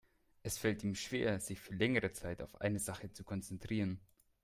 [0.41, 3.99] Es fällt ihm schwer, sich für längere Zeit auf eine Sache zu konzentrieren.